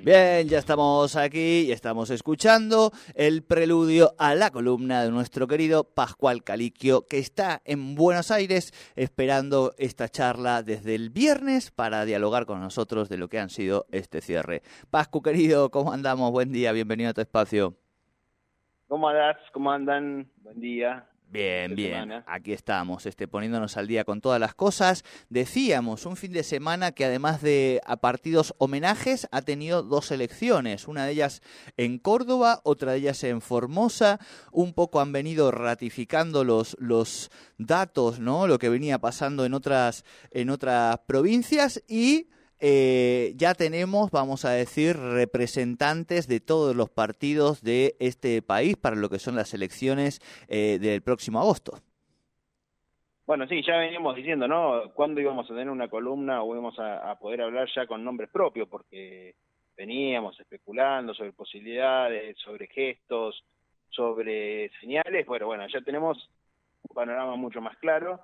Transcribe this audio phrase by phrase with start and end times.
[0.00, 5.82] Bien, ya estamos aquí y estamos escuchando el preludio a la columna de nuestro querido
[5.82, 12.46] Pascual Caliquio, que está en Buenos Aires esperando esta charla desde el viernes para dialogar
[12.46, 14.62] con nosotros de lo que han sido este cierre.
[14.88, 16.30] Pascu, querido, ¿cómo andamos?
[16.30, 17.74] Buen día, bienvenido a tu espacio.
[18.86, 19.36] ¿Cómo andas?
[19.52, 20.30] ¿Cómo andan?
[20.42, 21.08] Buen día.
[21.30, 22.24] Bien, bien.
[22.26, 25.04] Aquí estamos, este, poniéndonos al día con todas las cosas.
[25.28, 30.88] Decíamos, un fin de semana que además de a partidos homenajes ha tenido dos elecciones,
[30.88, 31.42] una de ellas
[31.76, 34.18] en Córdoba, otra de ellas en Formosa.
[34.52, 38.46] Un poco han venido ratificando los, los datos, ¿no?
[38.46, 42.28] Lo que venía pasando en otras, en otras provincias y
[42.60, 48.96] eh, ya tenemos, vamos a decir, representantes de todos los partidos de este país para
[48.96, 51.78] lo que son las elecciones eh, del próximo agosto.
[53.26, 54.90] Bueno, sí, ya veníamos diciendo, ¿no?
[54.94, 58.66] ¿Cuándo íbamos a tener una columna o íbamos a, poder hablar ya con nombres propios?
[58.68, 59.34] Porque
[59.76, 63.44] veníamos especulando sobre posibilidades, sobre gestos,
[63.90, 65.26] sobre señales.
[65.26, 66.30] Bueno, bueno, ya tenemos
[66.88, 68.18] un panorama mucho más claro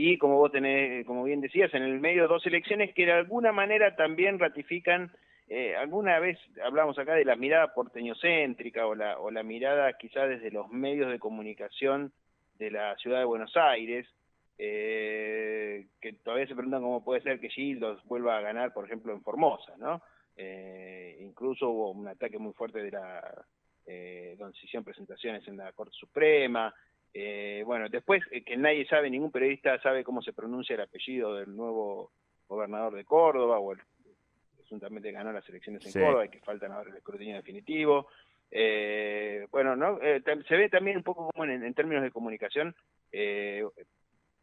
[0.00, 3.50] y como vos tenés, como bien decías, en el medio dos elecciones que de alguna
[3.50, 5.10] manera también ratifican,
[5.48, 10.28] eh, alguna vez hablamos acá de la mirada porteñocéntrica o la, o la mirada quizá
[10.28, 12.12] desde los medios de comunicación
[12.60, 14.06] de la ciudad de Buenos Aires,
[14.56, 19.12] eh, que todavía se preguntan cómo puede ser que Gildos vuelva a ganar, por ejemplo,
[19.12, 20.00] en Formosa, ¿no?
[20.36, 23.44] Eh, incluso hubo un ataque muy fuerte de la
[23.84, 26.72] eh, donde se hicieron presentaciones en la Corte Suprema,
[27.14, 31.34] eh, bueno, después eh, que nadie sabe, ningún periodista sabe cómo se pronuncia el apellido
[31.34, 32.12] del nuevo
[32.46, 33.78] gobernador de Córdoba, o el
[34.56, 38.08] presuntamente ganó las elecciones en Córdoba y que faltan ahora el escrutinio definitivo.
[38.50, 42.74] Eh, bueno, no se ve también un poco como en, términos de comunicación,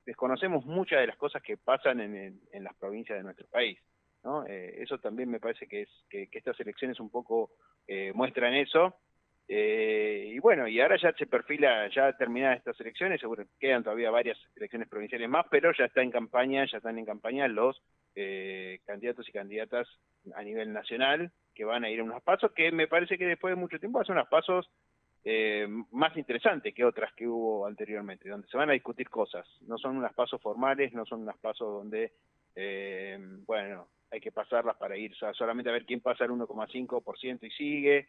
[0.06, 3.80] desconocemos muchas de las cosas que pasan en, las provincias de nuestro país.
[4.24, 4.44] ¿no?
[4.48, 7.52] eso también me parece que, es, que estas elecciones un poco
[8.16, 8.96] muestran eso
[9.48, 14.10] eh, y bueno, y ahora ya se perfila, ya terminadas estas elecciones, seguro quedan todavía
[14.10, 17.80] varias elecciones provinciales más, pero ya está en campaña, ya están en campaña los
[18.16, 19.88] eh, candidatos y candidatas
[20.34, 23.52] a nivel nacional que van a ir a unos pasos que me parece que después
[23.52, 24.68] de mucho tiempo son unos pasos
[25.24, 29.78] eh, más interesantes que otras que hubo anteriormente, donde se van a discutir cosas, no
[29.78, 32.14] son unos pasos formales, no son unos pasos donde,
[33.46, 38.08] bueno, hay que pasarlas para ir solamente a ver quién pasa el 1,5% y sigue,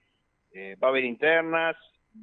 [0.57, 1.77] eh, va a haber internas,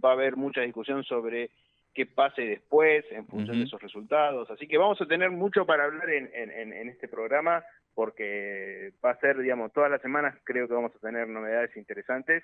[0.04, 1.52] va a haber mucha discusión sobre
[1.94, 4.50] qué pase después en función de esos resultados.
[4.50, 7.64] Así que vamos a tener mucho para hablar en, en, este programa
[7.94, 12.44] porque va a ser, digamos, todas las semanas creo que vamos a tener novedades interesantes.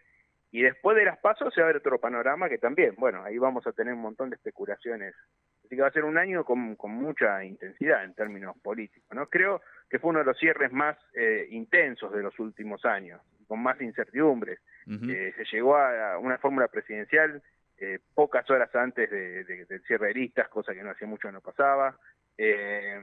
[0.52, 3.38] Y después de las pasos se va a ver otro panorama que también, bueno, ahí
[3.38, 5.16] vamos a tener un montón de especulaciones.
[5.64, 9.28] Así que va a ser un año con, con mucha intensidad en términos políticos, ¿no?
[9.28, 13.62] Creo que fue uno de los cierres más eh, intensos de los últimos años, con
[13.62, 14.60] más incertidumbres.
[14.90, 17.44] Eh, se llegó a una fórmula presidencial
[17.78, 21.42] eh, pocas horas antes de, del cierre de listas, cosa que no hacía mucho no
[21.42, 21.96] pasaba.
[22.38, 23.00] Eh,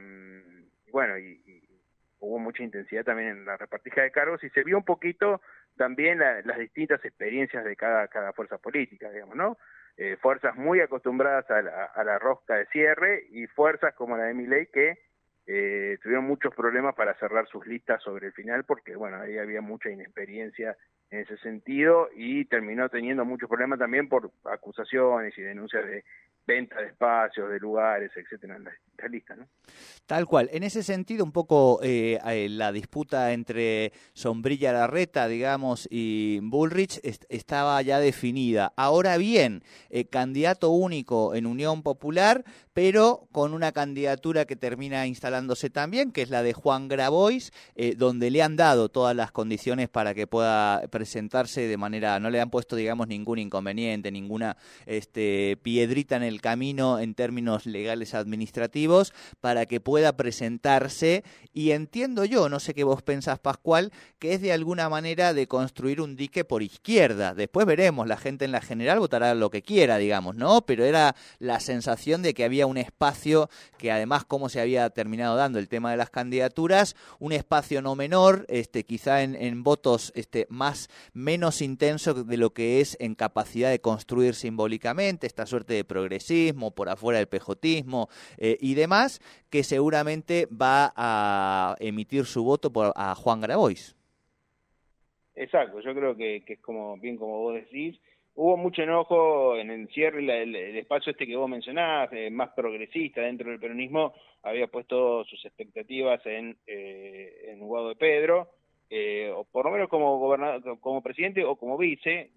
[0.91, 1.63] bueno, y,
[2.19, 5.41] hubo mucha intensidad también en la repartija de cargos y se vio un poquito
[5.77, 9.59] también las distintas experiencias de cada, cada fuerza política, digamos, ¿no?
[10.21, 14.35] fuerzas muy acostumbradas a la, a la, rosca de cierre y fuerzas como la de
[14.35, 14.99] Miley que
[15.47, 19.61] eh, tuvieron muchos problemas para cerrar sus listas sobre el final porque, bueno, ahí había
[19.61, 20.77] mucha inexperiencia
[21.11, 26.05] en ese sentido y terminó teniendo muchos problemas también por acusaciones y denuncias de
[26.47, 28.73] venta de espacios, de lugares, etcétera, en la,
[29.09, 29.47] lista, ¿no?
[30.07, 30.49] Tal cual.
[30.53, 37.01] En ese sentido, un poco eh, eh, la disputa entre Sombrilla Larreta, digamos, y Bullrich
[37.29, 38.73] estaba ya definida.
[38.77, 45.69] Ahora bien, eh, candidato único en Unión Popular, pero con una candidatura que termina instalándose
[45.69, 47.53] también, que es la de Juan Grabois,
[47.97, 52.41] donde le han dado todas las condiciones para que pueda presentarse de manera, no le
[52.41, 59.12] han puesto, digamos, ningún inconveniente, ninguna este, piedrita en el camino en términos legales administrativos
[59.41, 64.41] para que pueda presentarse y entiendo yo, no sé qué vos pensás Pascual, que es
[64.41, 67.35] de alguna manera de construir un dique por izquierda.
[67.35, 70.62] Después veremos, la gente en la general votará lo que quiera, digamos, ¿no?
[70.67, 73.49] Pero era la sensación de que había un espacio
[73.79, 77.94] que además como se había terminado dando el tema de las candidaturas, un espacio no
[77.94, 83.15] menor, este quizá en, en votos este más menos intenso de lo que es en
[83.15, 85.85] capacidad de construir simbólicamente esta suerte de
[86.75, 88.08] por afuera del pejotismo
[88.38, 89.20] eh, y demás,
[89.50, 93.96] que seguramente va a emitir su voto por, a Juan Grabois.
[95.37, 98.00] Exacto, yo creo que, es como bien como vos decís.
[98.34, 103.22] Hubo mucho enojo en el cierre, el, espacio este que vos mencionás, eh, más progresista
[103.22, 108.50] dentro del peronismo, había puesto sus expectativas en, eh, en Guado de Pedro,
[108.90, 112.31] eh, o por lo menos como gobernador, como presidente o como vice,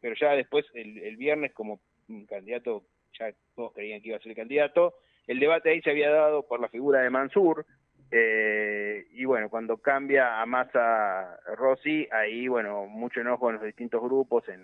[0.00, 1.80] pero ya después el, el, viernes como
[2.28, 2.84] candidato,
[3.18, 4.94] ya todos creían que iba a ser el candidato,
[5.26, 7.66] el debate ahí se había dado por la figura de Mansur,
[8.10, 14.00] eh, y bueno, cuando cambia a Massa Rossi, ahí, bueno, mucho enojo en los distintos
[14.00, 14.62] grupos, en,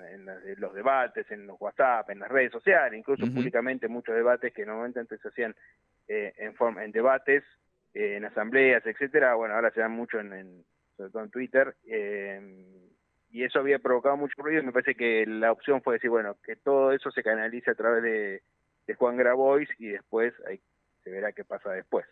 [0.58, 5.00] los debates, en los WhatsApp, en las redes sociales, incluso públicamente muchos debates que normalmente
[5.00, 5.56] antes se hacían
[6.06, 7.42] eh, en, forma, en debates,
[7.94, 10.64] eh, en asambleas, etcétera, bueno, ahora se dan mucho en,
[10.96, 11.74] sobre todo en Twitter,
[13.32, 16.36] y eso había provocado mucho ruido y me parece que la opción fue decir, bueno,
[16.44, 18.42] que todo eso se canalice a través de,
[18.86, 20.60] de Juan Grabois y después ahí
[21.02, 22.06] se verá qué pasa después.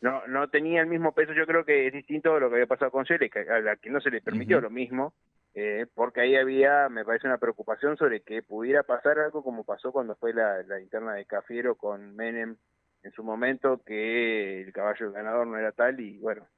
[0.00, 2.66] No no tenía el mismo peso, yo creo que es distinto a lo que había
[2.66, 5.14] pasado con Shelley, a la que no se le permitió lo mismo,
[5.54, 9.92] eh, porque ahí había, me parece, una preocupación sobre que pudiera pasar algo como pasó
[9.92, 12.56] cuando fue la, interna de Cafiero con Menem
[13.04, 16.48] en su momento, que el caballo ganador no era tal y bueno,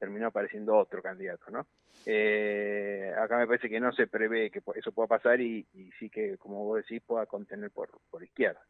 [0.00, 1.66] terminó apareciendo otro candidato, ¿no?
[2.06, 6.10] Eh, acá me parece que no se prevé que eso pueda pasar y, y sí
[6.10, 7.90] que, como vos decís, pueda contener por,
[8.22, 8.60] izquierda.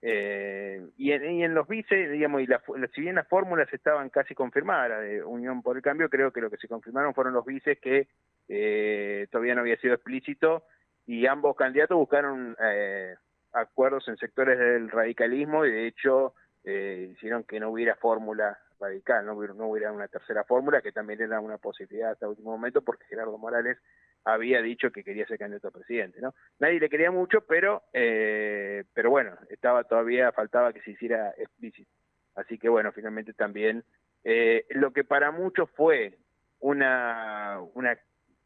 [0.00, 2.46] Eh, y, en, los vice, digamos, y
[2.94, 6.48] si bien las fórmulas estaban casi confirmadas, de Unión por el Cambio, creo que lo
[6.48, 8.06] que se confirmaron fueron los vices que
[8.48, 10.62] eh, todavía no había sido explícito
[11.06, 13.16] y ambos candidatos buscaron eh,
[13.52, 16.34] acuerdos en sectores del radicalismo y de hecho
[16.64, 20.92] eh, hicieron que no hubiera fórmula radical, no hubiera, no hubiera una tercera fórmula, que
[20.92, 23.78] también era una posibilidad hasta el último momento, porque Gerardo Morales
[24.24, 26.34] había dicho que quería ser candidato a presidente, ¿no?
[26.58, 31.90] Nadie le quería mucho, pero, eh, pero bueno, estaba todavía, faltaba que se hiciera explícito.
[32.34, 33.84] Así que bueno, finalmente también,
[34.24, 36.18] eh, lo que para muchos fue
[36.60, 37.98] una, una,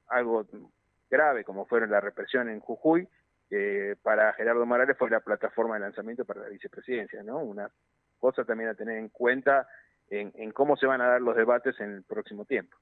[0.08, 0.46] algo
[1.10, 3.08] grave, como fueron la represión en Jujuy,
[3.50, 7.38] eh, para Gerardo Morales fue la plataforma de lanzamiento para la vicepresidencia, ¿no?
[7.38, 7.70] Una
[8.18, 9.68] cosa también a tener en cuenta
[10.12, 12.76] en, cómo se van a dar los debates en el próximo tiempo.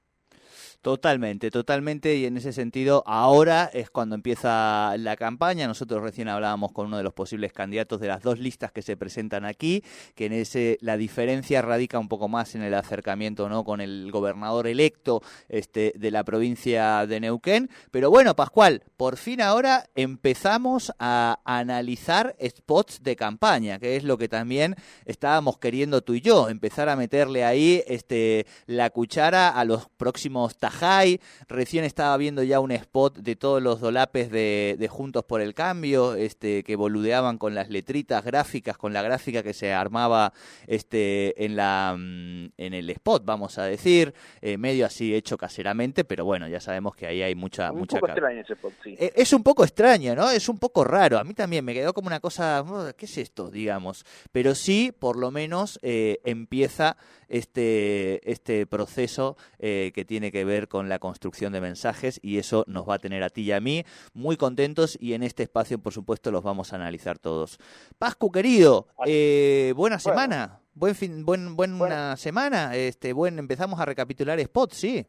[0.81, 5.67] Totalmente, totalmente, y en ese sentido ahora es cuando empieza la campaña.
[5.67, 8.97] Nosotros recién hablábamos con uno de los posibles candidatos de las dos listas que se
[8.97, 9.83] presentan aquí,
[10.15, 14.11] que en ese la diferencia radica un poco más en el acercamiento no con el
[14.11, 20.91] gobernador electo este de la provincia de Neuquén, pero bueno, Pascual, por fin ahora empezamos
[20.97, 24.75] a analizar spots de campaña, que es lo que también
[25.05, 30.40] estábamos queriendo tú y yo, empezar a meterle ahí este la cuchara a los próximos
[30.49, 31.19] Tajay.
[31.47, 36.15] Recién estaba viendo ya un spot de todos los dolapes de, Juntos por el Cambio,
[36.15, 40.33] este, que boludeaban con las letritas gráficas, con la gráfica que se armaba
[40.67, 46.03] este, en, la, mm, en el spot, vamos a decir, eh, medio así hecho caseramente,
[46.03, 47.71] pero bueno, ya sabemos que ahí hay mucha...
[47.71, 48.95] Un mucha poco extraño ese spot, sí.
[48.99, 50.29] Eh, es un poco extraño, ¿no?
[50.29, 51.17] Es un poco raro.
[51.17, 52.63] A mí también me quedó como una cosa,
[52.97, 53.49] ¿qué es esto?
[53.49, 54.05] Digamos.
[54.31, 56.97] Pero sí, por lo menos, eh, empieza
[57.27, 62.87] este, este proceso que tiene que ver con la construcción de mensajes y eso nos
[62.87, 63.83] va a tener a ti y a mí
[64.13, 67.57] muy contentos y en este espacio, por supuesto, los vamos a analizar todos.
[67.97, 74.39] Pascu, querido, eh, buena semana, buen fin, buen, buena semana, este, buen, empezamos a recapitular
[74.39, 75.05] spots, sí.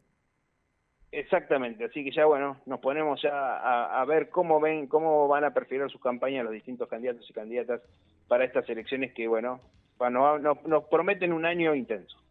[1.11, 5.53] Exactamente, así que ya bueno, nos ponemos ya a, ver cómo ven, cómo van a
[5.53, 7.81] perfilar sus campañas los distintos candidatos y candidatas
[8.27, 9.59] para estas elecciones que bueno,
[10.09, 12.22] nos prometen un año intenso.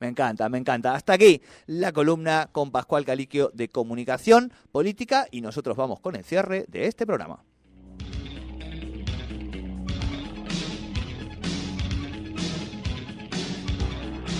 [0.00, 0.94] Me encanta, me encanta.
[0.94, 6.24] Hasta aquí la columna con Pascual Caliquio de Comunicación Política y nosotros vamos con el
[6.24, 7.45] cierre de este programa.